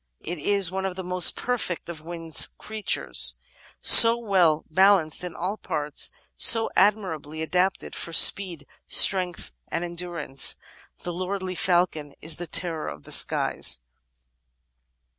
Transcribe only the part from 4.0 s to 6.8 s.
well balanced in all parts, so